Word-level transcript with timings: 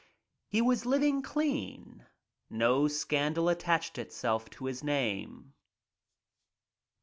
He 0.47 0.63
was 0.63 0.87
living 0.87 1.21
clean. 1.21 2.07
No 2.49 2.87
scandal 2.87 3.49
attached 3.49 3.99
itself 3.99 4.49
to 4.49 4.65
his 4.65 4.83
name. 4.83 5.53